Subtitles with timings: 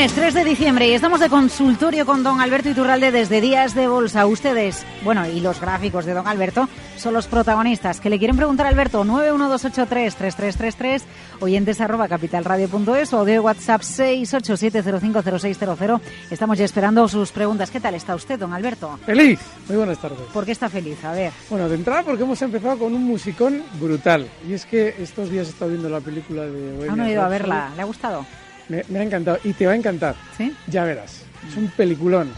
[0.00, 3.86] Lunes 3 de diciembre y estamos de consultorio con don Alberto Iturralde desde Días de
[3.86, 4.24] Bolsa.
[4.24, 8.00] Ustedes, bueno, y los gráficos de don Alberto son los protagonistas.
[8.00, 11.02] Que le quieren preguntar a Alberto 912833333,
[11.40, 16.00] oyentes arroba capitalradio.es o de WhatsApp 687050600.
[16.30, 17.70] Estamos ya esperando sus preguntas.
[17.70, 18.98] ¿Qué tal está usted, don Alberto?
[19.04, 19.38] Feliz.
[19.68, 20.20] Muy buenas tardes.
[20.32, 21.04] ¿Por qué está feliz?
[21.04, 21.30] A ver.
[21.50, 24.26] Bueno, de entrada porque hemos empezado con un musicón brutal.
[24.48, 26.88] Y es que estos días he estado viendo la película de...
[26.88, 27.68] ¿Han ido a verla?
[27.76, 28.24] ¿Le ha gustado?
[28.70, 30.14] Me, ha encantado y te va a encantar.
[30.36, 30.54] ¿Sí?
[30.68, 31.22] Ya verás.
[31.48, 32.30] Es un peliculón.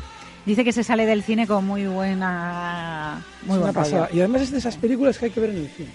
[0.46, 3.22] Dice que se sale del cine con muy buena.
[3.44, 4.08] Muy buena pasada.
[4.12, 5.90] Y además es de esas películas que hay que ver en el cine.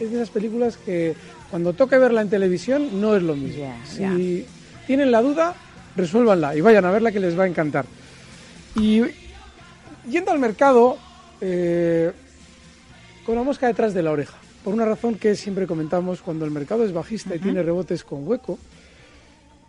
[0.00, 1.14] Es de esas películas que
[1.50, 3.72] cuando toque verla en televisión no es lo mismo.
[3.88, 4.44] si
[4.86, 5.54] tienen la duda,
[5.94, 7.86] resuélvanla y vayan a verla que les va a encantar.
[8.74, 9.02] Y
[10.08, 10.98] yendo al mercado,
[11.40, 12.12] eh,
[13.24, 14.36] con la mosca detrás de la oreja.
[14.62, 18.26] Por una razón que siempre comentamos, cuando el mercado es bajista y tiene rebotes con
[18.26, 18.58] hueco,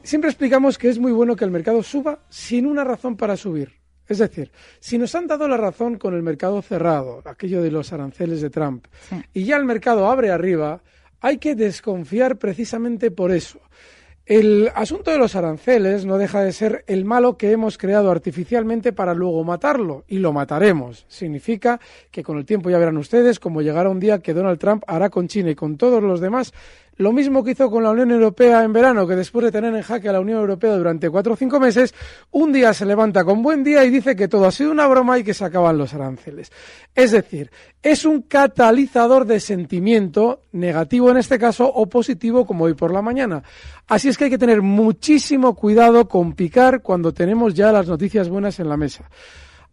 [0.07, 3.73] Siempre explicamos que es muy bueno que el mercado suba sin una razón para subir.
[4.07, 7.91] Es decir, si nos han dado la razón con el mercado cerrado, aquello de los
[7.91, 8.85] aranceles de Trump,
[9.33, 10.81] y ya el mercado abre arriba,
[11.19, 13.59] hay que desconfiar precisamente por eso.
[14.25, 18.93] El asunto de los aranceles no deja de ser el malo que hemos creado artificialmente
[18.93, 21.05] para luego matarlo, y lo mataremos.
[21.09, 24.83] Significa que con el tiempo ya verán ustedes cómo llegará un día que Donald Trump
[24.87, 26.53] hará con China y con todos los demás
[26.97, 29.81] lo mismo que hizo con la Unión Europea en verano, que después de tener en
[29.81, 31.93] jaque a la Unión Europea durante cuatro o cinco meses,
[32.31, 35.19] un día se levanta con buen día y dice que todo ha sido una broma
[35.19, 36.51] y que se acaban los aranceles.
[36.95, 42.73] Es decir, es un catalizador de sentimiento, negativo en este caso, o positivo como hoy
[42.73, 43.43] por la mañana.
[43.87, 48.29] Así es que hay que tener muchísimo cuidado con picar cuando tenemos ya las noticias
[48.29, 49.09] buenas en la mesa.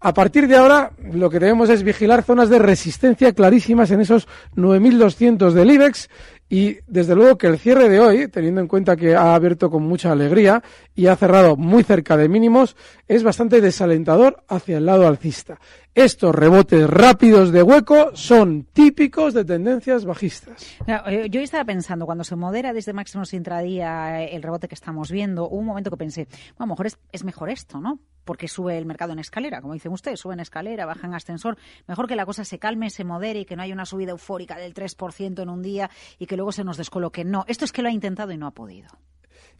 [0.05, 4.29] A partir de ahora, lo que debemos es vigilar zonas de resistencia clarísimas en esos
[4.55, 6.11] 9.200 del IBEX
[6.49, 9.83] y desde luego que el cierre de hoy, teniendo en cuenta que ha abierto con
[9.83, 10.63] mucha alegría
[10.95, 12.77] y ha cerrado muy cerca de mínimos,
[13.09, 15.59] es bastante desalentador hacia el lado alcista.
[15.95, 20.77] Estos rebotes rápidos de hueco son típicos de tendencias bajistas.
[20.89, 25.47] Eh, yo estaba pensando, cuando se modera desde máximos intradía el rebote que estamos viendo,
[25.47, 28.01] hubo un momento que pensé, bueno, a lo mejor es, es mejor esto, ¿no?
[28.25, 31.57] Porque sube el mercado en escalera, como dicen ustedes, sube en escalera, baja en ascensor.
[31.87, 34.57] Mejor que la cosa se calme, se modere y que no haya una subida eufórica
[34.57, 37.25] del 3% en un día y que luego se nos descoloque.
[37.25, 38.89] No, esto es que lo ha intentado y no ha podido.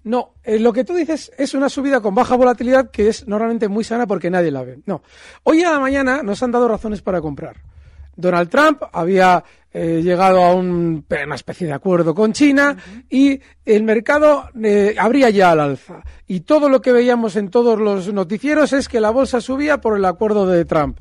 [0.05, 3.69] No, eh, lo que tú dices es una subida con baja volatilidad que es normalmente
[3.69, 4.79] muy sana porque nadie la ve.
[4.85, 5.03] No.
[5.45, 7.57] Hoy a la mañana nos han dado razones para comprar.
[8.17, 9.43] Donald Trump había
[9.73, 12.77] eh, llegado a un, una especie de acuerdo con China
[13.11, 16.03] y el mercado eh, abría ya al alza.
[16.27, 19.97] Y todo lo que veíamos en todos los noticieros es que la bolsa subía por
[19.97, 20.99] el acuerdo de Trump.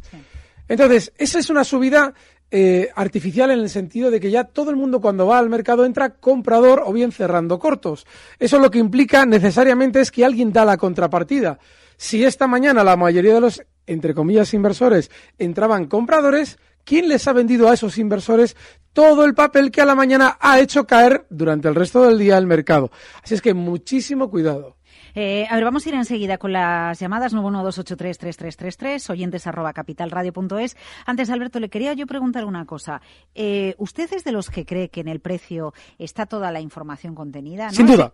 [0.67, 2.13] Entonces, esa es una subida
[2.55, 5.85] eh, artificial en el sentido de que ya todo el mundo cuando va al mercado
[5.85, 8.05] entra comprador o bien cerrando cortos.
[8.37, 11.57] Eso lo que implica necesariamente es que alguien da la contrapartida.
[11.97, 15.09] Si esta mañana la mayoría de los, entre comillas, inversores
[15.39, 18.55] entraban compradores, ¿quién les ha vendido a esos inversores
[18.93, 22.37] todo el papel que a la mañana ha hecho caer durante el resto del día
[22.37, 22.91] el mercado?
[23.23, 24.77] Así es que muchísimo cuidado.
[25.15, 30.75] Eh, a ver, vamos a ir enseguida con las llamadas 912833333, oyentes arroba capitalradio.es.
[31.05, 33.01] Antes, Alberto, le quería yo preguntar una cosa.
[33.35, 37.15] Eh, ¿Usted es de los que cree que en el precio está toda la información
[37.15, 37.69] contenida?
[37.71, 38.13] Sin duda.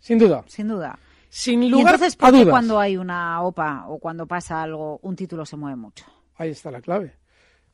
[0.00, 0.44] Sin duda.
[0.46, 0.98] Sin duda.
[1.28, 5.16] Sin lugar ¿Y entonces, ¿por qué cuando hay una OPA o cuando pasa algo, un
[5.16, 6.04] título se mueve mucho?
[6.36, 7.14] Ahí está la clave.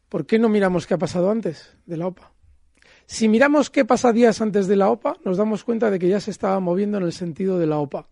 [0.08, 2.32] ¿Por qué no miramos qué ha pasado antes de la OPA?
[3.06, 6.20] Si miramos qué pasa días antes de la OPA, nos damos cuenta de que ya
[6.20, 8.08] se estaba moviendo en el sentido de la OPA.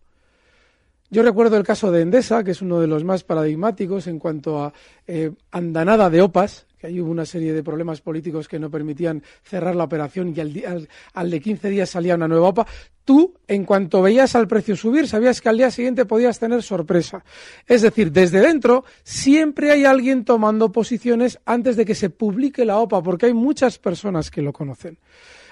[1.13, 4.63] Yo recuerdo el caso de Endesa, que es uno de los más paradigmáticos en cuanto
[4.63, 4.73] a
[5.05, 9.21] eh, andanada de OPAs, que ahí hubo una serie de problemas políticos que no permitían
[9.43, 12.65] cerrar la operación y al, al, de 15 días salía una nueva OPA.
[13.03, 17.25] Tú, en cuanto veías al precio subir, sabías que al día siguiente podías tener sorpresa.
[17.67, 22.77] Es decir, desde dentro siempre hay alguien tomando posiciones antes de que se publique la
[22.77, 24.97] OPA, porque hay muchas personas que lo conocen.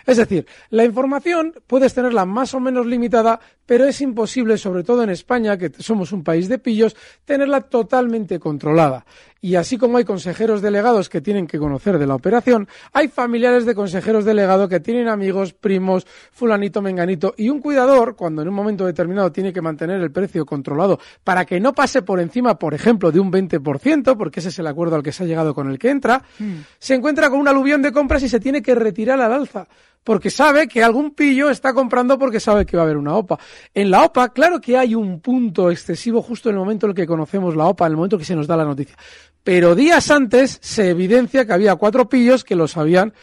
[0.06, 5.04] Es decir, la información puedes tenerla más o menos limitada, pero es imposible, sobre todo
[5.04, 9.06] en España, que somos un país de pillos, tenerla totalmente controlada.
[9.42, 13.66] Y así como hay consejeros delegados que tienen que conocer de la operación, hay familiares
[13.66, 18.54] de consejeros delegados que tienen amigos, primos, fulanito, menganito, y un cuidador, cuando en un
[18.54, 22.74] momento determinado tiene que mantener el precio controlado para que no pase por encima, por
[22.74, 25.70] ejemplo, de un 20%, porque ese es el acuerdo al que se ha llegado con
[25.70, 26.54] el que entra, mm.
[26.78, 29.68] se encuentra con un aluvión de compras y se tiene que retirar al alza
[30.04, 33.38] porque sabe que algún pillo está comprando porque sabe que va a haber una OPA.
[33.74, 36.96] En la OPA, claro que hay un punto excesivo justo en el momento en el
[36.96, 38.96] que conocemos la OPA, en el momento que se nos da la noticia.
[39.44, 43.14] Pero días antes se evidencia que había cuatro pillos que lo sabían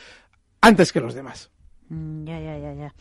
[0.61, 1.51] antes que los demás.
[1.89, 2.95] Mm, ya, ya, ya, ya.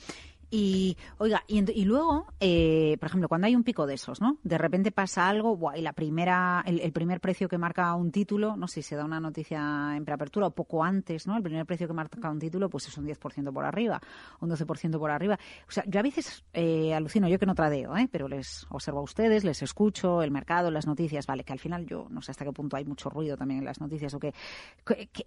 [0.57, 4.37] Y, oiga, y, luego, eh, por ejemplo, cuando hay un pico de esos, ¿no?
[4.41, 8.69] De repente pasa algo, y la primera, el, primer precio que marca un título, no
[8.69, 11.35] sé si se da una noticia en preapertura o poco antes, ¿no?
[11.35, 13.99] El primer precio que marca un título, pues es un 10% por arriba,
[14.39, 15.37] un 12% por arriba.
[15.67, 18.07] O sea, yo a veces eh, alucino, yo que no tradeo, ¿eh?
[18.09, 21.85] Pero les observo a ustedes, les escucho, el mercado, las noticias, vale, que al final
[21.85, 24.33] yo no sé hasta qué punto hay mucho ruido también en las noticias, o que,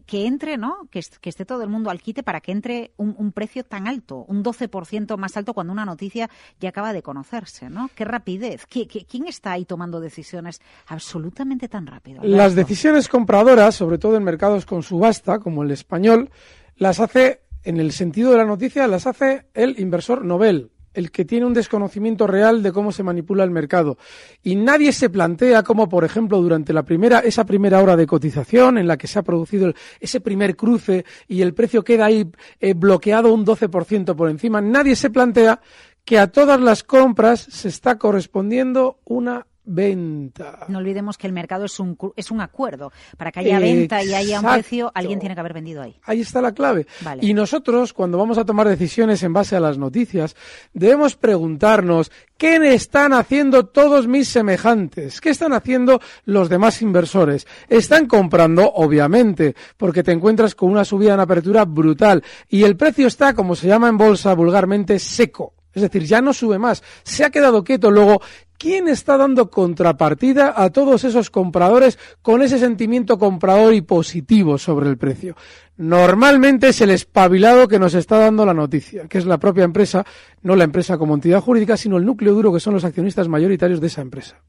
[0.06, 0.88] que, entre, ¿no?
[0.90, 4.24] Que, esté todo el mundo al quite para que entre un, un precio tan alto,
[4.26, 6.30] un 12% más alto cuando una noticia
[6.60, 7.90] ya acaba de conocerse, ¿no?
[7.94, 8.66] Qué rapidez.
[8.66, 12.22] quién está ahí tomando decisiones absolutamente tan rápido?
[12.22, 16.30] Las decisiones compradoras, sobre todo en mercados con subasta, como el español,
[16.76, 21.24] las hace, en el sentido de la noticia, las hace el inversor Nobel, el que
[21.24, 23.98] tiene un desconocimiento real de cómo se manipula el mercado.
[24.42, 28.78] Y nadie se plantea cómo, por ejemplo, durante la primera, esa primera hora de cotización
[28.78, 32.28] en la que se ha producido ese primer cruce y el precio queda ahí
[32.58, 35.60] eh, bloqueado un 12% por encima, nadie se plantea
[36.04, 40.66] que a todas las compras se está correspondiendo una venta.
[40.68, 42.92] No olvidemos que el mercado es un, es un acuerdo.
[43.16, 45.96] Para que haya venta y haya un precio, alguien tiene que haber vendido ahí.
[46.04, 46.86] Ahí está la clave.
[47.20, 50.34] Y nosotros, cuando vamos a tomar decisiones en base a las noticias,
[50.72, 55.20] debemos preguntarnos ¿Qué están haciendo todos mis semejantes?
[55.20, 57.48] ¿Qué están haciendo los demás inversores?
[57.68, 63.08] Están comprando, obviamente, porque te encuentras con una subida en apertura brutal y el precio
[63.08, 65.57] está, como se llama en bolsa vulgarmente, seco.
[65.72, 66.82] Es decir, ya no sube más.
[67.02, 67.90] Se ha quedado quieto.
[67.90, 68.20] Luego,
[68.58, 74.88] ¿quién está dando contrapartida a todos esos compradores con ese sentimiento comprador y positivo sobre
[74.88, 75.36] el precio?
[75.76, 80.04] Normalmente es el espabilado que nos está dando la noticia, que es la propia empresa,
[80.42, 83.80] no la empresa como entidad jurídica, sino el núcleo duro que son los accionistas mayoritarios
[83.80, 84.42] de esa empresa.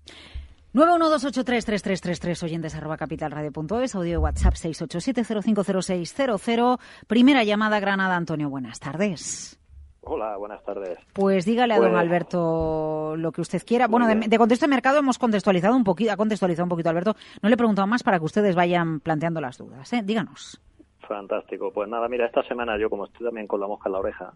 [0.74, 6.80] 912833333 oyentes arroba capitalradio.es, audio WhatsApp 687050600.
[7.08, 9.59] Primera llamada Granada, Antonio, buenas tardes.
[10.02, 10.98] Hola, buenas tardes.
[11.14, 13.88] Pues dígale a don pues- Alberto lo que usted quiera.
[13.88, 17.16] Bueno, de, contexto de mercado hemos contextualizado un poquito, ha contextualizado un poquito Alberto.
[17.42, 19.92] No le he preguntado más para que ustedes vayan planteando las dudas.
[19.94, 20.02] ¿eh?
[20.04, 20.62] Díganos.
[21.08, 21.72] Fantástico.
[21.74, 24.34] Pues nada, mira, esta semana yo como estoy también con la mosca en la oreja,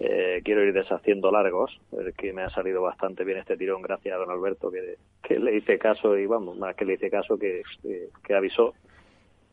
[0.00, 1.80] eh, quiero ir deshaciendo largos,
[2.18, 5.56] que me ha salido bastante bien este tirón gracias a don Alberto que, que le
[5.56, 7.62] hice caso y vamos, más que le hice caso que,
[8.24, 8.74] que, avisó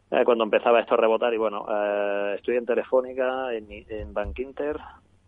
[0.10, 4.40] eh, cuando empezaba esto a rebotar y bueno, eh, estoy en Telefónica, en, en Bank
[4.40, 4.78] Inter,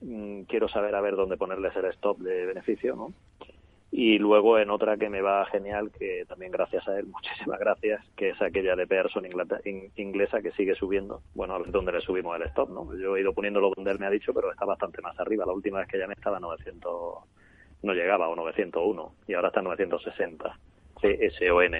[0.01, 3.13] Mm, quiero saber a ver dónde ponerles el stop de beneficio, ¿no?
[3.93, 8.01] Y luego en otra que me va genial, que también gracias a él, muchísimas gracias,
[8.15, 9.25] que es aquella de Pearson
[9.95, 11.21] inglesa que sigue subiendo.
[11.35, 12.97] Bueno, a ver dónde le subimos el stop, ¿no?
[12.97, 15.45] Yo he ido poniéndolo donde él me ha dicho, pero está bastante más arriba.
[15.45, 16.91] La última vez que llamé estaba a 900,
[17.83, 20.57] no llegaba, o 901, y ahora está a 960.
[21.01, 21.73] CSON.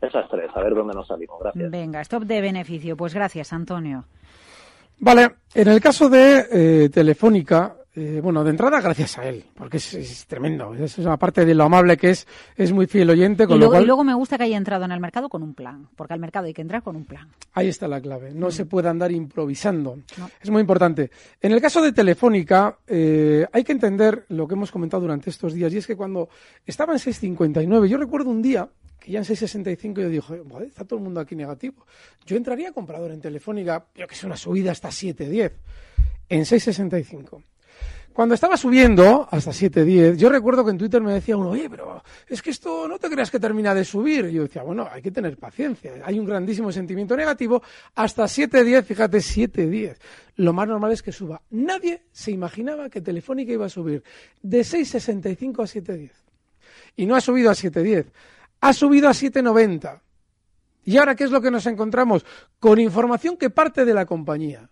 [0.00, 1.40] Esas tres, a ver dónde nos salimos.
[1.40, 1.70] Gracias.
[1.70, 2.96] Venga, stop de beneficio.
[2.96, 4.04] Pues gracias, Antonio.
[5.00, 9.78] Vale, en el caso de eh, Telefónica, eh, bueno, de entrada gracias a él, porque
[9.78, 10.72] es, tremendo.
[10.74, 13.46] Es, aparte de lo amable que es, es muy fiel oyente.
[13.46, 15.52] Con y, luego, y luego me gusta que haya entrado en el mercado con un
[15.52, 17.28] plan, porque al mercado hay que entrar con un plan.
[17.54, 18.52] Ahí está la clave, no mm.
[18.52, 19.98] se puede andar improvisando.
[20.40, 21.10] Es muy importante.
[21.40, 25.52] En el caso de Telefónica, eh, hay que entender lo que hemos comentado durante estos
[25.52, 26.28] días, y es que cuando
[26.64, 28.68] estaba en 6.59, yo recuerdo un día
[29.00, 31.84] que ya en 6.65 yo dije, está todo el mundo aquí negativo.
[32.26, 35.52] Yo entraría comprador en Telefónica, yo que es una subida hasta 7.10,
[36.28, 37.42] en 6.65.
[38.18, 42.02] Cuando estaba subiendo hasta 7.10, yo recuerdo que en Twitter me decía uno, oye, pero
[42.26, 44.24] es que esto no te creas que termina de subir.
[44.24, 45.92] Y yo decía, bueno, hay que tener paciencia.
[46.04, 47.62] Hay un grandísimo sentimiento negativo
[47.94, 49.98] hasta 7.10, fíjate, 7.10.
[50.34, 51.40] Lo más normal es que suba.
[51.50, 54.02] Nadie se imaginaba que Telefónica iba a subir
[54.42, 56.10] de 6.65 a 7.10.
[56.96, 58.06] Y no ha subido a 7.10
[58.62, 60.00] ha subido a 7,90.
[60.86, 62.26] ¿Y ahora qué es lo que nos encontramos?
[62.58, 64.70] Con información que parte de la compañía.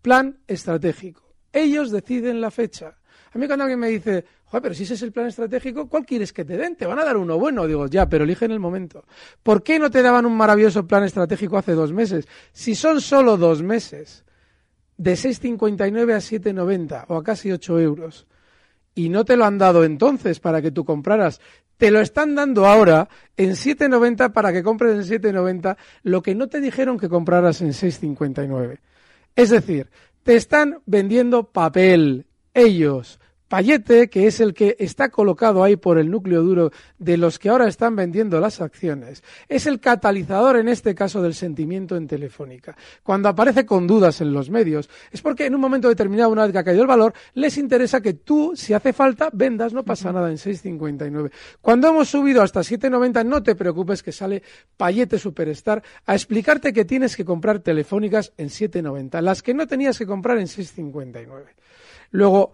[0.00, 1.25] Plan estratégico.
[1.52, 2.96] Ellos deciden la fecha.
[3.32, 6.06] A mí cuando alguien me dice, joder, pero si ese es el plan estratégico, ¿cuál
[6.06, 6.76] quieres que te den?
[6.76, 7.66] Te van a dar uno bueno.
[7.66, 9.04] Digo, ya, pero eligen el momento.
[9.42, 12.26] ¿Por qué no te daban un maravilloso plan estratégico hace dos meses?
[12.52, 14.24] Si son solo dos meses.
[14.96, 18.26] de 6,59 a 7,90 o a casi 8 euros.
[18.94, 21.40] Y no te lo han dado entonces para que tú compraras.
[21.76, 26.48] Te lo están dando ahora en 7,90 para que compres en 7,90 lo que no
[26.48, 28.78] te dijeron que compraras en 6,59.
[29.34, 29.90] Es decir,
[30.26, 32.26] te están vendiendo papel.
[32.52, 37.38] Ellos, Payete, que es el que está colocado ahí por el núcleo duro de los
[37.38, 42.08] que ahora están vendiendo las acciones, es el catalizador en este caso del sentimiento en
[42.08, 42.76] Telefónica.
[43.02, 46.52] Cuando aparece con dudas en los medios, es porque en un momento determinado, una vez
[46.52, 50.12] que ha caído el valor, les interesa que tú, si hace falta, vendas, no pasa
[50.12, 51.30] nada en 6.59.
[51.60, 54.42] Cuando hemos subido hasta 7.90, no te preocupes que sale
[54.76, 59.98] Payete Superstar a explicarte que tienes que comprar telefónicas en 7.90, las que no tenías
[59.98, 61.44] que comprar en 6.59.
[62.12, 62.52] Luego,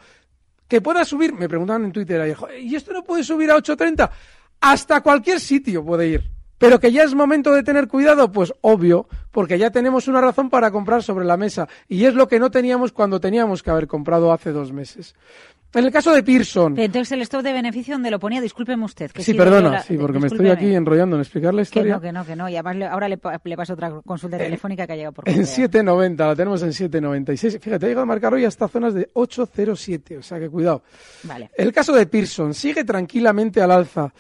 [0.73, 4.09] que pueda subir, me preguntaban en Twitter ¿y esto no puede subir a 8.30?
[4.59, 6.31] Hasta cualquier sitio puede ir.
[6.57, 10.49] Pero que ya es momento de tener cuidado, pues obvio, porque ya tenemos una razón
[10.49, 11.69] para comprar sobre la mesa.
[11.89, 15.15] Y es lo que no teníamos cuando teníamos que haber comprado hace dos meses.
[15.75, 16.79] En el caso de Pearson.
[16.79, 19.11] Entonces el stop de beneficio donde lo ponía, discúlpeme usted.
[19.11, 21.95] Que sí, perdona, sí, porque me estoy aquí enrollando en explicar la historia.
[21.95, 22.49] Que no, que no, que no.
[22.49, 26.17] Y además ahora le, paso otra consulta eh, telefónica que ha llegado por En 7.90,
[26.19, 27.59] la tenemos en 7.96.
[27.59, 30.83] Fíjate, ha llegado a marcar hoy hasta zonas de 8.07, o sea que cuidado.
[31.23, 31.51] Vale.
[31.57, 34.13] El caso de Pearson sigue tranquilamente al alza.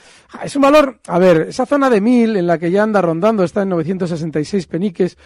[0.42, 3.44] Es un valor, a ver, esa zona de 1000 en la que ya anda rondando
[3.44, 5.18] está en 966 peniques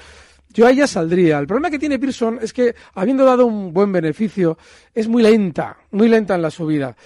[0.52, 1.38] yo ahí ya saldría.
[1.38, 4.58] El problema que tiene Pearson es que, habiendo dado un buen beneficio,
[4.94, 6.96] es muy lenta, muy lenta en la subida.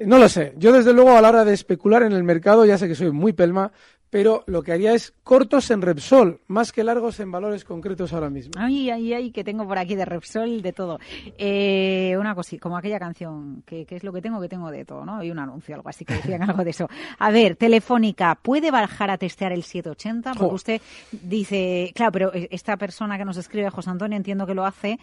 [0.00, 0.54] No lo sé.
[0.56, 3.10] Yo, desde luego, a la hora de especular en el mercado, ya sé que soy
[3.10, 3.72] muy pelma,
[4.10, 8.30] pero lo que haría es cortos en Repsol, más que largos en valores concretos ahora
[8.30, 8.52] mismo.
[8.56, 10.98] Ay, ay, ay, que tengo por aquí de Repsol de todo.
[11.36, 15.04] Eh, una cosita, como aquella canción, que, es lo que tengo, que tengo de todo,
[15.04, 15.18] ¿no?
[15.18, 16.88] Hay un anuncio, algo así, que decían algo de eso.
[17.18, 20.34] A ver, Telefónica, ¿puede bajar a testear el 780?
[20.34, 20.80] Porque usted
[21.12, 24.98] dice, claro, pero esta persona que nos escribe, José Antonio, entiendo que lo hace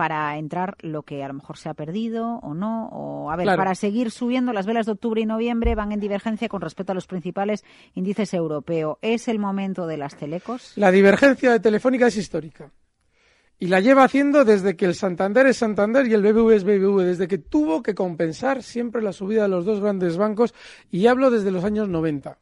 [0.00, 2.88] para entrar lo que a lo mejor se ha perdido o no.
[2.88, 6.48] O, a ver, para seguir subiendo, las velas de octubre y noviembre van en divergencia
[6.48, 8.96] con respecto a los principales índices europeos.
[9.02, 10.72] ¿Es el momento de las telecos?
[10.76, 12.72] La divergencia de Telefónica es histórica.
[13.58, 17.02] Y la lleva haciendo desde que el Santander es Santander y el BBV es BBV,
[17.02, 20.54] desde que tuvo que compensar siempre la subida de los dos grandes bancos,
[20.90, 22.38] y hablo desde los años 90.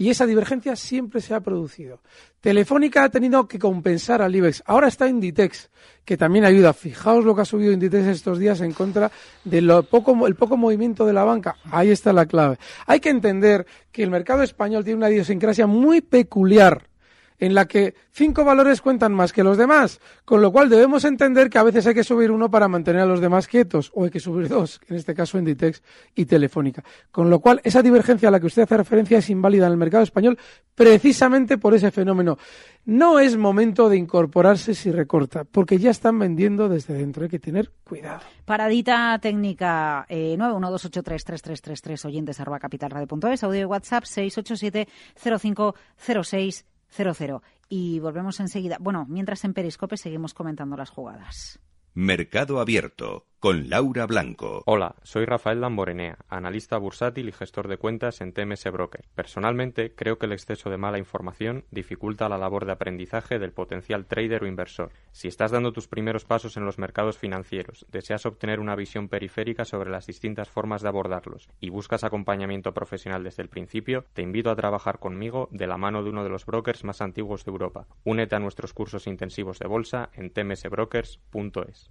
[0.00, 2.00] Y esa divergencia siempre se ha producido.
[2.40, 4.62] Telefónica ha tenido que compensar al IBEX.
[4.64, 5.70] Ahora está Inditex,
[6.04, 6.72] que también ayuda.
[6.72, 9.10] Fijaos lo que ha subido Inditex estos días en contra
[9.42, 11.56] del poco, el poco movimiento de la banca.
[11.72, 12.58] Ahí está la clave.
[12.86, 16.88] Hay que entender que el mercado español tiene una idiosincrasia muy peculiar
[17.38, 21.48] en la que cinco valores cuentan más que los demás, con lo cual debemos entender
[21.48, 24.10] que a veces hay que subir uno para mantener a los demás quietos, o hay
[24.10, 25.82] que subir dos, en este caso Inditex
[26.14, 26.82] y Telefónica.
[27.10, 29.78] Con lo cual, esa divergencia a la que usted hace referencia es inválida en el
[29.78, 30.38] mercado español
[30.74, 32.38] precisamente por ese fenómeno.
[32.84, 37.24] No es momento de incorporarse si recorta, porque ya están vendiendo desde dentro.
[37.24, 38.20] Hay que tener cuidado.
[38.44, 47.42] Paradita técnica eh, 912833333 oyentes arroba capitalradio.es, audio de WhatsApp 687 0506 0-0.
[47.68, 48.76] Y volvemos enseguida.
[48.80, 51.60] Bueno, mientras en Periscope seguimos comentando las jugadas.
[51.94, 54.62] Mercado Abierto con Laura Blanco.
[54.66, 59.04] Hola, soy Rafael Lamborenea, analista bursátil y gestor de cuentas en TMS Broker.
[59.14, 64.06] Personalmente, creo que el exceso de mala información dificulta la labor de aprendizaje del potencial
[64.06, 64.90] trader o inversor.
[65.12, 69.64] Si estás dando tus primeros pasos en los mercados financieros, deseas obtener una visión periférica
[69.64, 74.50] sobre las distintas formas de abordarlos y buscas acompañamiento profesional desde el principio, te invito
[74.50, 77.86] a trabajar conmigo de la mano de uno de los brokers más antiguos de Europa.
[78.04, 81.90] Únete a nuestros cursos intensivos de bolsa en tmsbrokers.es.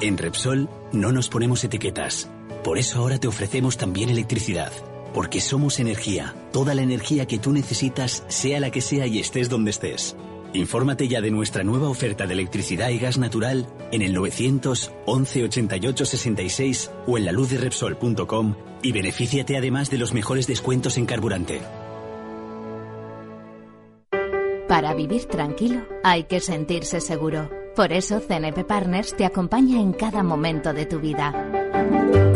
[0.00, 2.30] En Repsol no nos ponemos etiquetas.
[2.62, 4.72] Por eso ahora te ofrecemos también electricidad.
[5.12, 6.36] Porque somos energía.
[6.52, 10.16] Toda la energía que tú necesitas, sea la que sea y estés donde estés.
[10.52, 16.06] Infórmate ya de nuestra nueva oferta de electricidad y gas natural en el 911 88
[16.06, 21.06] 66 o en la luz de Repsol.com y benefíciate además de los mejores descuentos en
[21.06, 21.60] carburante.
[24.68, 27.57] Para vivir tranquilo hay que sentirse seguro.
[27.78, 31.30] Por eso CNP Partners te acompaña en cada momento de tu vida.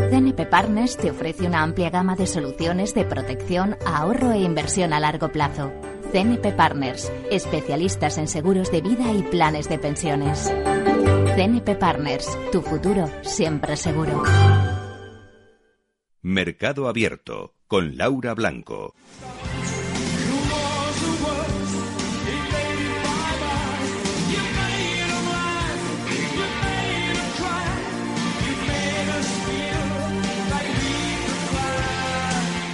[0.08, 5.00] CNP Partners te ofrece una amplia gama de soluciones de protección, ahorro e inversión a
[5.00, 5.72] largo plazo.
[6.12, 10.48] CNP Partners, especialistas en seguros de vida y planes de pensiones.
[11.34, 14.22] CNP Partners, tu futuro siempre seguro.
[16.20, 18.94] Mercado Abierto con Laura Blanco.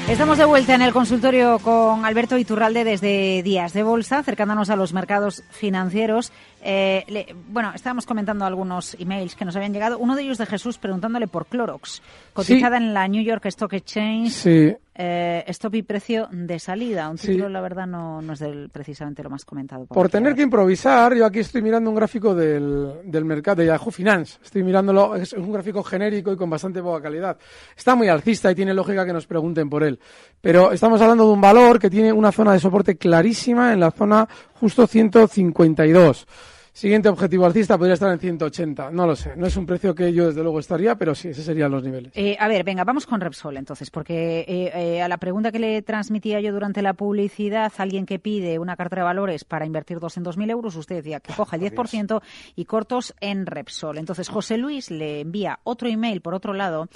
[0.09, 4.77] Estamos de vuelta en el consultorio con Alberto Iturralde desde Días de Bolsa, acercándonos a
[4.77, 6.33] los mercados financieros.
[6.63, 9.99] Eh, bueno, estábamos comentando algunos emails que nos habían llegado.
[9.99, 14.33] Uno de ellos de Jesús preguntándole por Clorox, cotizada en la New York Stock Exchange.
[14.33, 14.77] Sí.
[15.01, 17.09] Eh, stop y precio de salida.
[17.09, 19.87] Un título, la verdad, no, no es del, precisamente lo más comentado.
[19.87, 23.93] Por, tener que improvisar, yo aquí estoy mirando un gráfico del, del mercado de Yahoo
[23.93, 24.41] Finance.
[24.43, 27.39] Estoy mirándolo, es un gráfico genérico y con bastante poca calidad.
[27.77, 30.01] Está muy alcista y tiene lógica que nos pregunten por él.
[30.41, 33.93] Pero estamos hablando de un valor que tiene una zona de soporte clarísima en la
[33.93, 34.29] zona
[34.61, 36.27] justo 152.
[36.79, 38.93] Siguiente objetivo alcista podría estar en 180.
[38.93, 39.35] No lo sé.
[39.35, 42.13] No es un precio que yo desde luego estaría, pero sí, esos serían los niveles.
[42.15, 45.59] Eh, a ver, venga, vamos con Repsol entonces, porque eh, eh, a la pregunta que
[45.59, 49.99] le transmitía yo durante la publicidad, alguien que pide una cartera de valores para invertir
[49.99, 52.23] 200.000 euros, usted decía que coja el 10%
[52.55, 53.99] y cortos en Repsol.
[53.99, 56.89] Entonces, José Luis le envía otro email por otro lado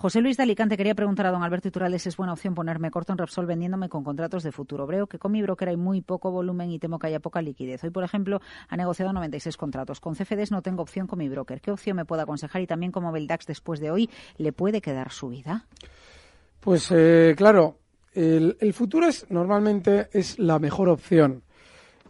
[0.00, 2.88] José Luis de Alicante quería preguntar a don Alberto Iturralde si es buena opción ponerme
[2.88, 4.86] corto en Repsol vendiéndome con contratos de futuro.
[4.86, 7.82] Breo que con mi broker hay muy poco volumen y temo que haya poca liquidez.
[7.82, 9.98] Hoy, por ejemplo, ha negociado 96 contratos.
[9.98, 11.60] Con CFDs no tengo opción con mi broker.
[11.60, 12.62] ¿Qué opción me puede aconsejar?
[12.62, 15.66] Y también como Beldax después de hoy le puede quedar su vida.
[16.60, 17.78] Pues eh, claro,
[18.14, 21.42] el, el futuro es normalmente es la mejor opción.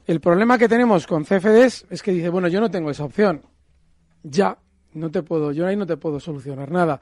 [0.07, 3.41] El problema que tenemos con CFDs es que dice, bueno, yo no tengo esa opción.
[4.23, 4.59] Ya,
[4.99, 7.01] no te puedo, yo ahí no te puedo solucionar nada.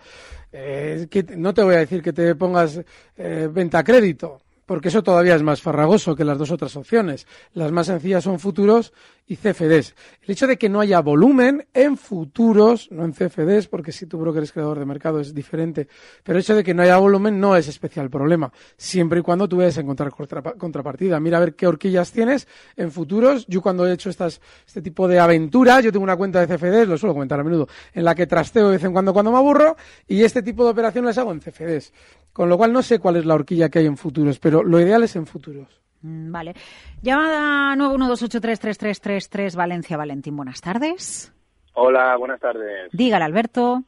[0.53, 2.81] Eh, no te voy a decir que te pongas
[3.17, 7.27] eh, venta a crédito, porque eso todavía es más farragoso que las dos otras opciones.
[7.55, 8.93] Las más sencillas son futuros
[9.29, 9.95] y CFDs.
[10.23, 14.19] El hecho de que no haya volumen en futuros, no en CFDs, porque si tu
[14.19, 15.89] broker es creador de mercado es diferente,
[16.23, 19.49] pero el hecho de que no haya volumen no es especial problema, siempre y cuando
[19.49, 20.13] tú vayas a encontrar
[20.59, 21.19] contrapartida.
[21.21, 22.47] Mira a ver qué horquillas tienes
[22.77, 23.47] en futuros.
[23.47, 26.89] Yo cuando he hecho estas, este tipo de aventuras, yo tengo una cuenta de CFDs,
[26.89, 29.39] lo suelo comentar a menudo, en la que trasteo de vez en cuando cuando me
[29.39, 31.93] aburro, y este tipo de operaciones las hago en CFDs.
[32.37, 34.79] Con lo cual no sé cuál es la horquilla que hay en futuros, pero lo
[34.79, 35.81] ideal es en futuros.
[36.03, 36.53] Mm, vale.
[37.01, 40.37] Llamada 912833333 Valencia Valentín.
[40.37, 41.33] Buenas tardes.
[41.73, 42.91] Hola, buenas tardes.
[42.93, 43.85] Dígale, Alberto.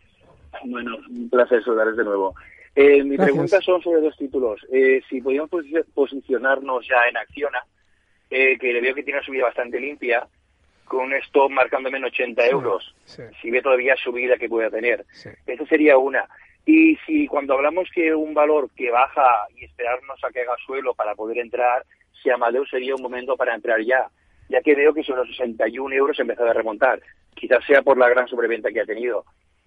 [0.64, 2.34] Bueno, un placer saludarles de nuevo.
[2.74, 4.62] Eh, mi pregunta son sobre dos títulos.
[4.72, 5.50] Eh, si podíamos
[5.92, 7.62] posicionarnos ya en Acciona,
[8.30, 10.26] eh, que le veo que tiene una subida bastante limpia,
[10.88, 12.94] con un stop marcándome en 80 euros.
[13.40, 15.04] Si ve todavía subida que pueda tener.
[15.46, 16.28] Esa sería una.
[16.66, 20.92] Y si cuando hablamos que un valor que baja y esperarnos a que haga suelo
[20.94, 21.84] para poder entrar,
[22.22, 24.10] si Amadeus sería un momento para entrar ya,
[24.48, 27.00] ya que veo que sobre los 61 euros empezó a remontar.
[27.34, 29.24] Quizás sea por la gran sobreventa que ha tenido.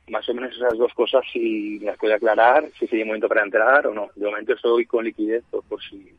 [0.10, 3.44] Más o menos esas dos cosas, si las puede aclarar, si sería un momento para
[3.44, 4.10] entrar o no.
[4.16, 6.14] De momento estoy con liquidez por si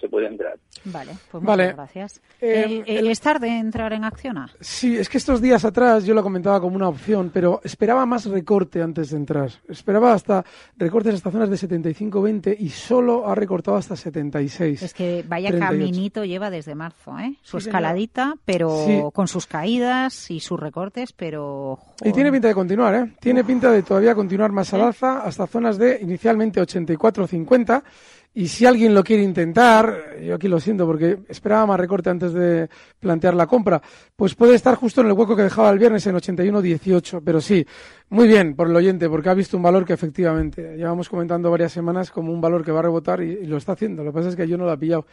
[0.00, 0.58] se puede entrar.
[0.84, 2.20] Vale, pues muchas gracias.
[2.40, 4.48] Eh, ¿Es tarde entrar en Acciona?
[4.60, 8.26] Sí, es que estos días atrás yo lo comentaba como una opción, pero esperaba más
[8.26, 9.50] recorte antes de entrar.
[9.68, 10.44] Esperaba hasta
[10.76, 14.82] recortes hasta zonas de 75-20 y solo ha recortado hasta 76.
[14.82, 17.36] Es que vaya caminito lleva desde marzo, ¿eh?
[17.42, 21.78] Su escaladita, pero con sus caídas y sus recortes, pero...
[22.04, 23.12] Y tiene pinta de continuar, ¿eh?
[23.20, 27.82] Tiene pinta de todavía continuar más al alza hasta zonas de inicialmente 84-50
[28.34, 32.32] y si alguien lo quiere intentar, yo aquí lo siento porque esperaba más recorte antes
[32.32, 32.68] de
[33.00, 33.82] plantear la compra,
[34.14, 37.20] pues puede estar justo en el hueco que dejaba el viernes en 81.18.
[37.24, 37.66] Pero sí,
[38.10, 41.72] muy bien por el oyente, porque ha visto un valor que efectivamente llevamos comentando varias
[41.72, 44.02] semanas como un valor que va a rebotar y, lo está haciendo.
[44.02, 45.06] Lo que pasa es que yo no lo he pillado.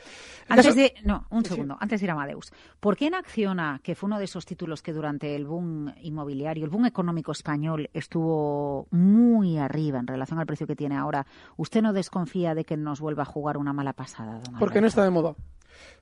[0.47, 2.53] Antes de, no, un segundo, antes de ir a Amadeus.
[2.79, 6.63] ¿Por qué en Acciona, que fue uno de esos títulos que durante el boom inmobiliario,
[6.63, 11.25] el boom económico español estuvo muy arriba en relación al precio que tiene ahora,
[11.57, 14.39] usted no desconfía de que nos vuelva a jugar una mala pasada?
[14.57, 15.35] porque no está de moda.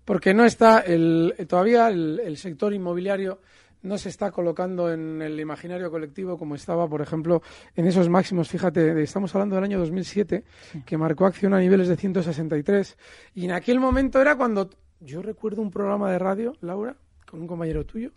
[0.05, 3.39] Porque no está el, todavía el sector inmobiliario
[3.83, 7.43] no se está colocando en el imaginario colectivo como estaba, por ejemplo,
[7.75, 8.49] en esos máximos.
[8.49, 10.43] Fíjate, estamos hablando del año 2007,
[10.85, 12.97] que marcó acción a niveles de 163.
[13.35, 14.69] Y en aquel momento era cuando
[14.99, 16.95] yo recuerdo un programa de radio, Laura,
[17.29, 18.11] con un compañero tuyo,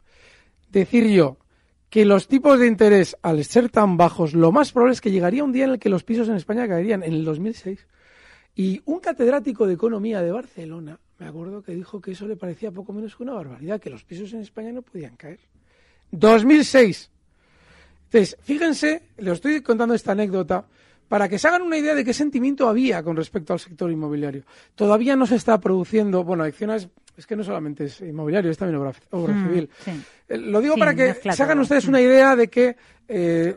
[0.70, 1.38] decir yo
[1.90, 5.44] que los tipos de interés, al ser tan bajos, lo más probable es que llegaría
[5.44, 7.86] un día en el que los pisos en España caerían, en el 2006.
[8.56, 12.70] Y un catedrático de economía de Barcelona, me acuerdo que dijo que eso le parecía
[12.70, 15.38] poco menos que una barbaridad, que los pisos en España no podían caer.
[16.10, 17.10] 2006.
[18.04, 20.64] Entonces, fíjense, les estoy contando esta anécdota
[21.06, 24.44] para que se hagan una idea de qué sentimiento había con respecto al sector inmobiliario.
[24.74, 28.80] Todavía no se está produciendo, bueno, acciones, es que no solamente es inmobiliario, es también
[29.10, 29.70] obra, mm, civil.
[30.28, 33.56] Eh, lo digo para que se hagan ustedes una idea de que eh,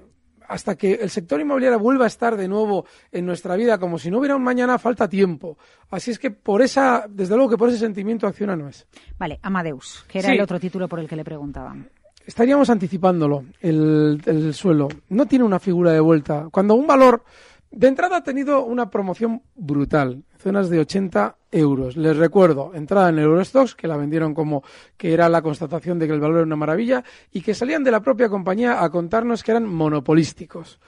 [0.50, 4.12] hasta que el sector inmobiliario vuelva a estar de nuevo en nuestra vida como si
[4.12, 5.58] no hubiera un mañana, falta tiempo.
[5.92, 8.88] Así es que por esa, desde luego que por ese sentimiento acciona no es.
[9.18, 11.90] Vale, Amadeus, que era el otro título por el que le preguntaban
[12.30, 14.88] estaríamos anticipándolo, el, suelo.
[15.10, 16.48] No tiene una figura de vuelta.
[16.52, 17.24] Cuando un valor
[17.72, 21.98] De entrada ha tenido una promoción brutal, zonas de 80 euros.
[21.98, 24.64] Les recuerdo, entrada en Eurostox, que la vendieron como
[24.98, 27.92] que era la constatación de que el valor era una maravilla, y que salían de
[27.92, 30.80] la propia compañía a contarnos que eran monopolísticos.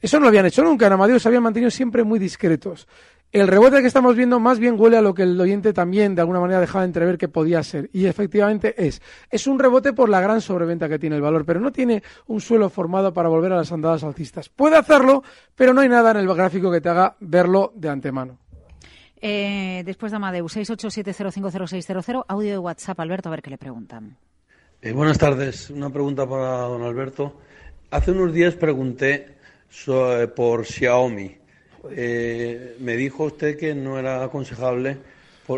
[0.00, 2.86] Eso no lo habían hecho nunca, en Amadeus se habían mantenido siempre muy discretos.
[3.32, 6.20] El rebote que estamos viendo más bien huele a lo que el oyente también de
[6.20, 7.88] alguna manera dejaba entrever que podía ser.
[7.92, 9.00] Y efectivamente es.
[9.30, 12.40] Es un rebote por la gran sobreventa que tiene el valor, pero no tiene un
[12.40, 14.48] suelo formado para volver a las andadas alcistas.
[14.48, 15.22] Puede hacerlo,
[15.54, 18.38] pero no hay nada en el gráfico que te haga verlo de antemano.
[19.20, 24.16] Eh, después de Amadeus, 687050600, audio de WhatsApp, Alberto, a ver qué le preguntan.
[24.82, 25.70] Eh, buenas tardes.
[25.70, 27.36] Una pregunta para don Alberto.
[27.92, 29.36] Hace unos días pregunté
[30.34, 31.39] por Xiaomi
[31.90, 34.98] eh, me dijo usted que no era aconsejable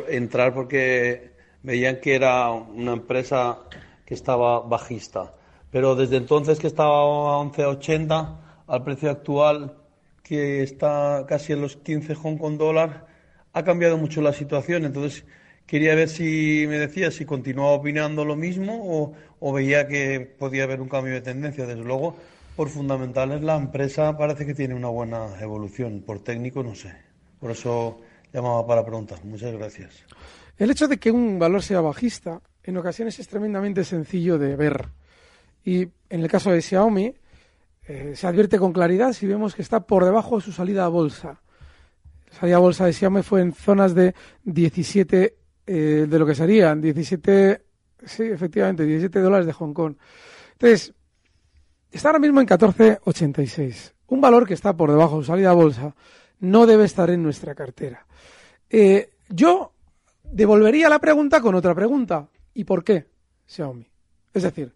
[0.09, 1.33] entrar porque
[1.63, 3.59] veían que era una empresa
[4.07, 5.35] que estaba bajista.
[5.71, 9.77] Pero desde entonces que estaba a 11.80 al precio actual,
[10.23, 12.97] que está casi en los 15 Hong Kong dólares,
[13.53, 14.85] ha cambiado mucho la situación.
[14.85, 15.25] Entonces
[15.67, 20.81] quería ver si me decía si continuaba opinando lo mismo o veía que podía haber
[20.81, 21.67] un cambio de tendencia.
[21.67, 22.17] Desde luego,
[22.63, 26.01] por fundamentales, la empresa parece que tiene una buena evolución.
[26.03, 26.95] Por técnico, no sé.
[27.41, 27.99] Por eso
[28.33, 29.19] llamaba para preguntar.
[29.25, 30.05] Muchas gracias.
[30.57, 34.91] El hecho de que un valor sea bajista en ocasiones es tremendamente sencillo de ver.
[35.65, 37.13] Y en el caso de Xiaomi,
[37.89, 40.89] eh, se advierte con claridad si vemos que está por debajo de su salida a
[40.89, 41.41] bolsa.
[42.31, 45.35] La salida a bolsa de Xiaomi fue en zonas de 17,
[45.67, 47.61] eh, de lo que serían 17,
[48.05, 49.97] sí, efectivamente, 17 dólares de Hong Kong.
[50.53, 50.95] Entonces,
[51.93, 53.93] Está ahora mismo en 14,86.
[54.09, 55.95] Un valor que está por debajo de su salida a bolsa
[56.41, 58.07] no debe estar en nuestra cartera.
[58.71, 59.73] Eh, yo
[60.25, 62.29] devolvería la pregunta con otra pregunta.
[62.55, 63.09] ¿Y por qué
[63.47, 63.87] Xiaomi?
[64.33, 64.73] Es decir,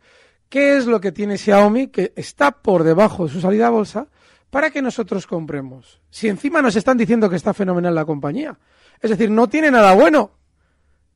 [0.51, 4.09] ¿qué es lo que tiene Xiaomi que está por debajo de su salida a bolsa
[4.51, 6.03] para que nosotros compremos?
[6.11, 8.59] Si encima nos están diciendo que está fenomenal la compañía.
[9.01, 10.33] Es decir, no tiene nada bueno.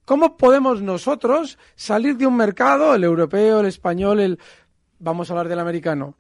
[0.07, 4.39] ¿Cómo podemos nosotros salir de un mercado, el europeo, el español, el,
[5.01, 6.15] vamos a hablar del americano,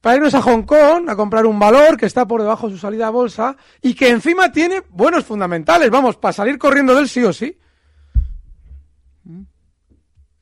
[0.00, 2.80] para irnos a Hong Kong a comprar un valor que está por debajo de su
[2.80, 7.22] salida a bolsa y que encima tiene buenos fundamentales, vamos, para salir corriendo del sí
[7.22, 7.58] o sí.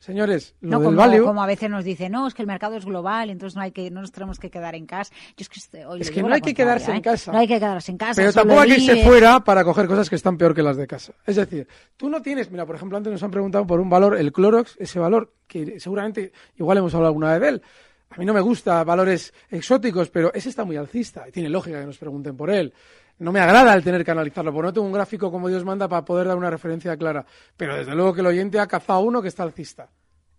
[0.09, 2.77] Señores, lo no, del como, como a veces nos dice, no, es que el mercado
[2.77, 5.13] es global, entonces no hay que, no nos tenemos que quedar en casa.
[5.37, 7.03] Yo es que, este, es que no hay que quedarse en ¿eh?
[7.03, 7.31] casa.
[7.31, 8.15] No hay que quedarse en casa.
[8.17, 10.87] Pero tampoco hay que irse fuera para coger cosas que están peor que las de
[10.87, 11.13] casa.
[11.27, 11.69] Es decir,
[11.99, 14.77] tú no tienes, mira, por ejemplo, antes nos han preguntado por un valor, el Clorox,
[14.79, 17.63] ese valor que seguramente igual hemos hablado alguna vez de él.
[18.09, 21.81] A mí no me gusta valores exóticos, pero ese está muy alcista y tiene lógica
[21.81, 22.73] que nos pregunten por él.
[23.19, 25.89] No me agrada el tener que analizarlo, porque no tengo un gráfico como Dios manda
[25.89, 27.27] para poder dar una referencia clara.
[27.57, 29.91] Pero desde luego que el oyente ha cazado uno que está alcista.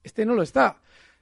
[0.03, 0.77] Este no lo está.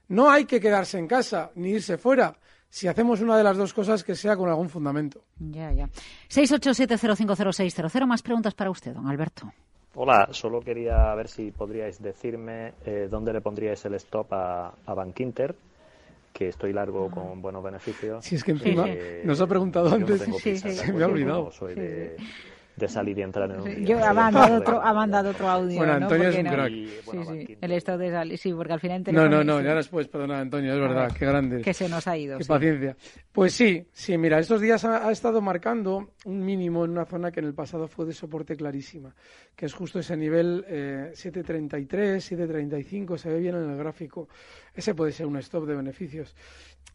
[0.10, 2.36] No hay que quedarse en casa ni irse fuera
[2.70, 5.24] si hacemos una de las dos cosas que sea con algún fundamento.
[5.40, 5.90] Ya, ya.
[6.30, 8.06] 687050600.
[8.06, 9.52] Más preguntas para usted, don Alberto.
[9.96, 14.94] Hola, solo quería ver si podríais decirme eh, dónde le pondríais el stop a, a
[14.94, 15.56] Bankinter,
[16.32, 18.24] que estoy largo con buenos beneficios.
[18.24, 18.86] Si es que encima
[19.24, 21.46] nos ha preguntado no antes, tengo prisa, ¿de se me ha olvidado.
[21.46, 22.16] No soy de,
[22.78, 23.86] de salir y entrar en un día.
[23.86, 25.78] Yo ha mandado otro, ha mandado otro audio.
[25.78, 26.06] Bueno, ¿no?
[26.06, 26.72] Antonio es Porque un no- crack.
[26.72, 29.62] Y, bueno, Sí, sí, el estado de salir, sí, porque al final No, no, no,
[29.62, 31.62] ya después, perdona, Antonio, es verdad, ver, qué grande.
[31.62, 32.38] que se nos ha ido.
[32.38, 32.48] Qué sí.
[32.50, 32.96] paciencia.
[33.32, 37.32] Pues sí, sí, mira, estos días ha, ha estado marcando un mínimo en una zona
[37.32, 39.14] que en el pasado fue de soporte clarísima,
[39.56, 44.28] que es justo ese nivel eh, 7.33, 7.35, se ve bien en el gráfico.
[44.78, 46.36] Ese puede ser un stop de beneficios.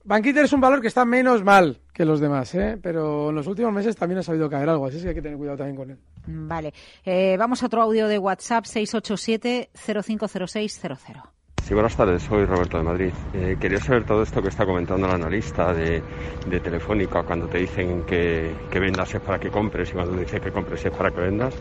[0.05, 2.79] Bankinter es un valor que está menos mal que los demás, ¿eh?
[2.81, 5.37] pero en los últimos meses también ha sabido caer algo, así que hay que tener
[5.37, 5.99] cuidado también con él.
[6.27, 6.73] Vale.
[7.05, 11.23] Eh, vamos a otro audio de WhatsApp, 687-050600.
[11.63, 13.13] Sí, buenas tardes, soy Roberto de Madrid.
[13.35, 16.03] Eh, quería saber todo esto que está comentando el analista de,
[16.47, 20.21] de Telefónica, cuando te dicen que, que vendas es para que compres y cuando te
[20.21, 21.55] dicen que compres es para que vendas,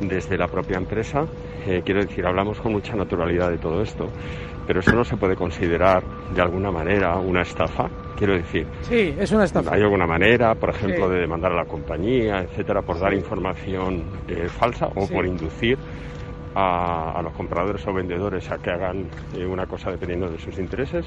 [0.00, 1.26] desde la propia empresa.
[1.66, 4.08] Eh, quiero decir, hablamos con mucha naturalidad de todo esto,
[4.68, 7.88] pero eso no se puede considerar de alguna manera una estafa.
[8.16, 9.74] Quiero decir, Sí, es una estafa.
[9.74, 11.14] ¿hay alguna manera, por ejemplo, Sí.
[11.14, 15.12] de demandar a la compañía, etcétera, por dar información eh, falsa o Sí.
[15.12, 15.76] por inducir
[16.54, 20.58] a, a los compradores o vendedores a que hagan eh, una cosa dependiendo de sus
[20.58, 21.06] intereses?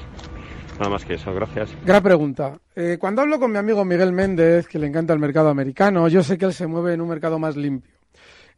[0.80, 1.70] Nada más que eso, gracias.
[1.86, 2.58] Gran pregunta.
[2.76, 6.24] Eh, cuando hablo con mi amigo Miguel Méndez, que le encanta el mercado americano, yo
[6.24, 7.94] sé que él se mueve en un mercado más limpio.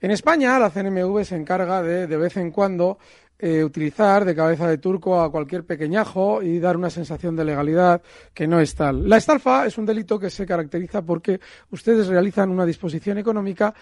[0.01, 2.97] En España, la CNMV se encarga de, de vez en cuando,
[3.37, 8.01] eh, utilizar de cabeza de turco a cualquier pequeñajo y dar una sensación de legalidad
[8.33, 9.09] que no es tal.
[9.09, 13.73] La estafa es un delito que se caracteriza porque ustedes realizan una disposición económica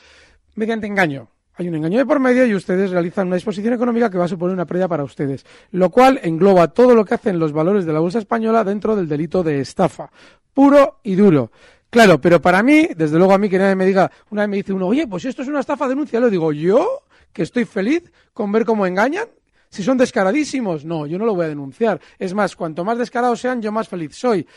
[0.56, 1.30] mediante engaño.
[1.56, 4.28] Hay un engaño de por medio y ustedes realizan una disposición económica que va a
[4.28, 7.94] suponer una pérdida para ustedes, lo cual engloba todo lo que hacen los valores de
[7.94, 10.10] la bolsa española dentro del delito de estafa,
[10.54, 11.52] puro y duro.
[11.92, 14.58] Claro, pero para mí, desde luego a mí que nadie me diga, una vez me
[14.58, 18.12] dice uno, oye, pues esto es una estafa, denuncia, lo digo, yo, que estoy feliz
[18.34, 19.28] con ver cómo engañan,
[19.70, 22.00] si son descaradísimos, no, yo no lo voy a denunciar.
[22.18, 24.48] Es más, cuanto más descarados sean, yo más feliz soy.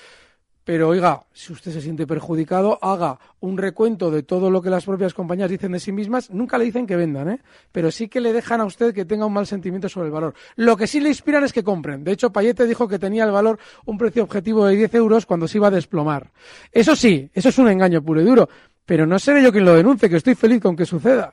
[0.66, 4.84] Pero oiga, si usted se siente perjudicado, haga un recuento de todo lo que las
[4.84, 6.28] propias compañías dicen de sí mismas.
[6.28, 7.40] Nunca le dicen que vendan, ¿eh?
[7.70, 10.34] Pero sí que le dejan a usted que tenga un mal sentimiento sobre el valor.
[10.56, 12.02] Lo que sí le inspiran es que compren.
[12.02, 15.46] De hecho, Payete dijo que tenía el valor un precio objetivo de 10 euros cuando
[15.46, 16.32] se iba a desplomar.
[16.72, 18.48] Eso sí, eso es un engaño puro y duro.
[18.84, 21.32] Pero no seré yo quien lo denuncie, que estoy feliz con que suceda.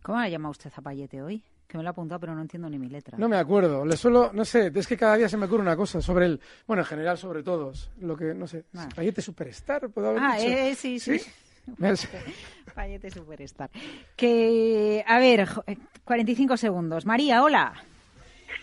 [0.00, 1.42] ¿Cómo le llama usted a Payete hoy?
[1.70, 3.16] Que me lo ha apuntado, pero no entiendo ni mi letra.
[3.16, 3.84] No me acuerdo.
[3.84, 6.40] Le suelo, no sé, es que cada día se me ocurre una cosa sobre él.
[6.66, 7.90] Bueno, en general sobre todos.
[8.00, 8.88] Lo que, no sé, Ah.
[8.96, 10.48] Payete Superstar, puedo haber Ah, dicho.
[10.50, 11.20] eh, sí, sí.
[11.80, 12.08] Has-
[12.74, 13.70] Payete Superstar.
[14.16, 17.06] Que, a ver, jo- eh, 45 segundos.
[17.06, 17.72] María, hola.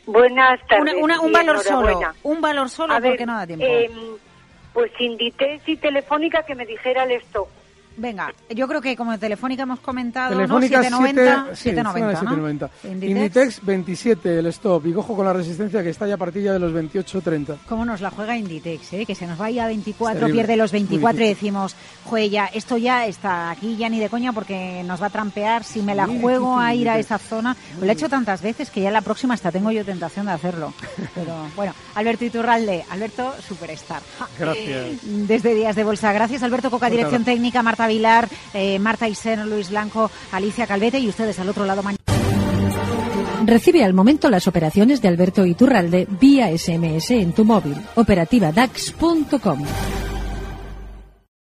[0.06, 0.96] Buenas tardes.
[1.02, 2.00] una- un valor solo.
[2.24, 3.65] Un valor solo A ver, porque no da tiempo.
[3.65, 3.91] em,
[4.74, 7.48] pues Inditex y Telefónica que me dijera el stock.
[7.97, 11.01] Venga, yo creo que como Telefónica hemos comentado, Telefónica ¿no?
[11.01, 12.19] 790, 7, 790, ¿no?
[12.19, 12.69] 790.
[12.83, 13.10] Inditex.
[13.10, 16.60] Inditex 27 el stop y cojo con la resistencia que está ya a partilla de
[16.60, 17.57] los 28.30.
[17.67, 18.93] ¿Cómo nos la juega Inditex?
[18.93, 19.05] eh?
[19.05, 22.45] Que se nos vaya a 24, terrible, pierde los muy 24 y decimos, joder, ya,
[22.45, 25.63] esto ya está aquí, ya ni de coña porque nos va a trampear.
[25.63, 28.41] Si me la Muy juego difícil, a ir a esa zona, lo he hecho tantas
[28.43, 30.73] veces que ya la próxima hasta tengo yo tentación de hacerlo.
[31.15, 34.03] Pero bueno, Alberto Iturralde, Alberto Superstar.
[34.38, 34.99] Gracias.
[35.03, 36.13] Desde Días de Bolsa.
[36.13, 41.10] Gracias, Alberto Coca, dirección técnica, Marta Vilar, eh, Marta Isen, Luis Blanco, Alicia Calvete y
[41.10, 41.97] ustedes al otro lado mañana.
[43.45, 47.78] Recibe al momento las operaciones de Alberto Iturralde vía SMS en tu móvil.
[47.95, 49.63] Operativa DAX.com.